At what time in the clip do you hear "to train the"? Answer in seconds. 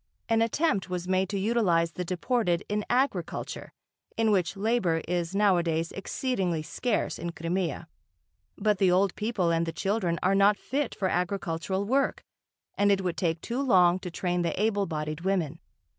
13.99-14.59